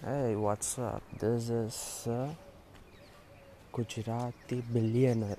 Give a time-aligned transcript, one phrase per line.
[0.00, 1.02] Hey, what's up?
[1.18, 2.28] This is uh,
[3.72, 5.38] Gujarati billionaire.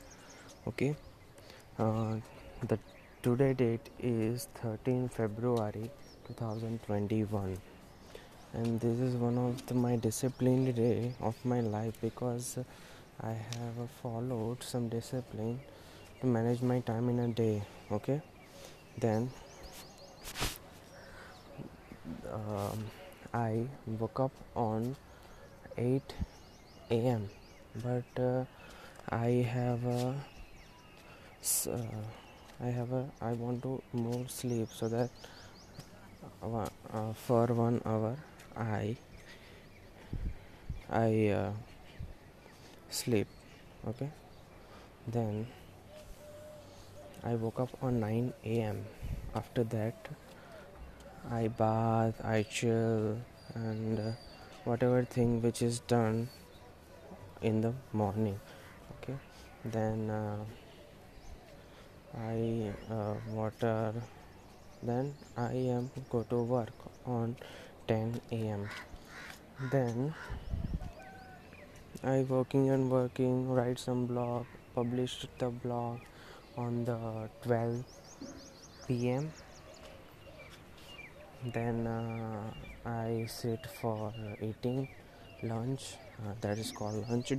[0.68, 0.98] Okay,
[1.78, 2.16] uh,
[2.68, 2.78] the
[3.24, 5.90] today date is 13 February
[6.28, 7.58] 2021,
[8.52, 12.58] and this is one of the, my disciplined day of my life because
[13.22, 15.62] I have followed some discipline
[16.20, 17.64] to manage my time in a day.
[17.94, 18.22] Okay,
[18.98, 19.32] then
[22.34, 22.84] um,
[23.34, 24.96] I woke up on
[25.78, 26.02] 8
[26.92, 27.30] a.m.
[27.76, 28.46] But uh,
[29.10, 30.16] I have a,
[31.68, 31.78] uh,
[32.62, 35.10] I have a, I want to more sleep so that
[36.44, 38.18] uh, uh, for one hour
[38.58, 38.98] I
[40.90, 41.52] I uh,
[42.90, 43.28] sleep.
[43.88, 44.10] Okay.
[45.08, 45.48] Then
[47.24, 48.86] I woke up on 9 a.m.
[49.36, 50.08] After that
[51.32, 53.18] I bath, I chill,
[53.54, 54.12] and uh,
[54.64, 56.28] whatever thing which is done
[57.44, 58.40] in the morning.
[58.96, 59.14] Okay,
[59.64, 60.38] then uh,
[62.18, 63.94] I uh, water,
[64.82, 66.74] then I am go to work
[67.06, 67.36] on
[67.88, 68.68] 10 a.m.
[69.72, 70.16] Then
[72.04, 76.00] I working and working, write some blog, published the blog
[76.58, 77.84] on the 12
[78.88, 79.32] p.m.
[81.42, 82.52] Then uh,
[82.86, 84.90] I sit for eating
[85.42, 85.96] lunch.
[86.20, 87.32] Uh, that is called lunch.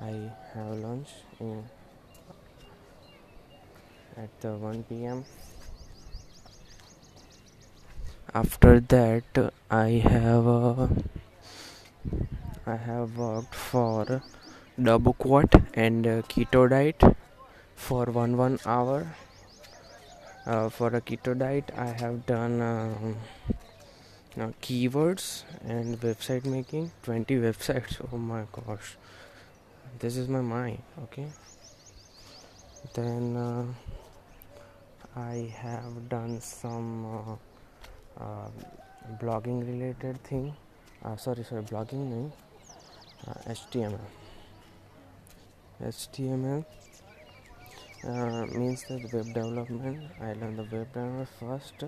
[0.00, 1.64] I have lunch in,
[4.16, 5.24] at the 1 p.m.
[8.34, 10.88] After that, I have uh,
[12.66, 14.22] I have worked for
[14.82, 17.02] double quat and keto diet
[17.76, 19.06] for one one hour.
[20.46, 22.60] Uh, for a keto diet, I have done.
[22.62, 23.16] um
[24.36, 26.92] now keywords and website making.
[27.02, 28.96] 20 websites oh my gosh.
[29.98, 31.26] This is my mind okay?
[32.94, 33.64] Then uh,
[35.16, 38.48] i have done some uh, uh,
[39.20, 40.54] blogging related thing.
[41.04, 42.32] Uh, sorry sorry blogging no
[43.26, 43.98] uh, html
[45.82, 46.64] html
[48.04, 51.84] means that web development i learned the web development first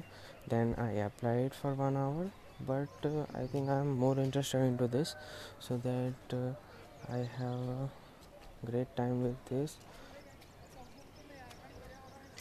[0.48, 2.30] then i applied for one hour
[2.66, 5.14] but uh, i think i'm more interested into this
[5.58, 6.52] so that uh,
[7.12, 7.90] i have a
[8.64, 9.76] great time with this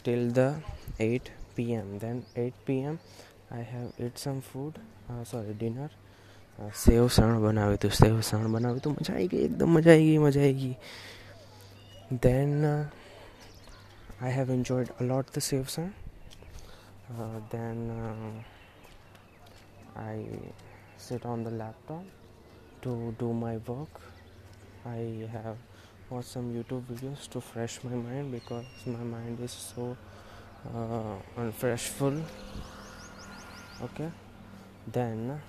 [0.03, 0.55] till the
[0.99, 2.99] 8 pm then 8 pm
[3.51, 4.79] i have eat some food
[5.09, 5.89] uh, sorry dinner
[6.59, 10.75] सेव सरण बनावे तो save सरण बनावे तो मज़ा आएगी एकदम मज़ा आएगी मज़ा आएगी
[12.13, 12.51] then
[14.23, 15.95] I have enjoyed a lot the save song.
[17.09, 18.43] Uh, then uh,
[19.99, 20.27] I
[20.95, 22.03] sit on the laptop
[22.83, 23.99] to do my work.
[24.85, 25.57] I have
[26.11, 29.97] watched some YouTube videos to fresh my mind because my mind is so
[30.75, 32.21] uh, unfreshful.
[33.81, 34.11] Okay,
[34.85, 35.41] then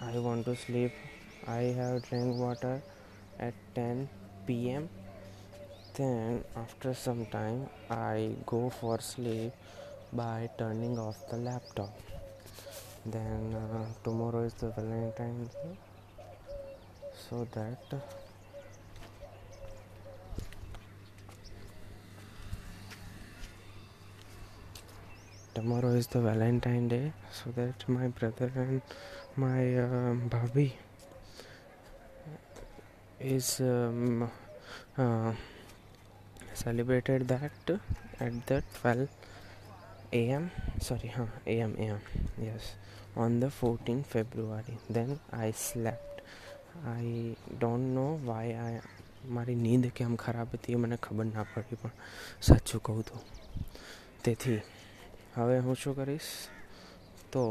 [0.00, 0.90] I want to sleep.
[1.46, 2.82] I have drank water
[3.38, 4.08] at 10
[4.46, 4.88] p.m.
[5.94, 9.52] Then, after some time, I go for sleep
[10.12, 11.98] by turning off the laptop.
[13.04, 15.76] Then, uh, tomorrow is the Valentine's Day,
[17.28, 17.78] so that
[25.54, 28.82] tomorrow is the Valentine Day, so that my brother and
[29.36, 30.72] my uh, bhabhi
[33.25, 34.29] is um,
[34.97, 35.31] uh,
[36.53, 37.51] celebrated that
[38.19, 39.09] at the 12
[40.13, 42.01] am sorry huh, am am
[42.41, 42.75] yes
[43.15, 46.21] on the 14th february then i slept
[46.85, 48.81] i don't know why i
[49.29, 51.91] મારી નીંદ કેમ ખરાબ હતી એ મને ખબર ના પડી પણ
[52.41, 53.17] સાચું કહું તો
[54.23, 54.61] તેથી
[55.35, 56.29] હવે હું શું કરીશ
[57.31, 57.43] તો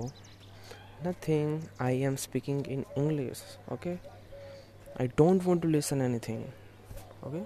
[1.04, 3.92] nothing I am speaking in English okay
[4.97, 6.51] I don't want to listen anything.
[7.25, 7.43] Okay.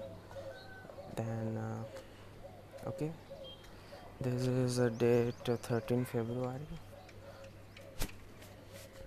[1.16, 3.10] Then uh, okay.
[4.20, 6.60] This is a date uh, 13 February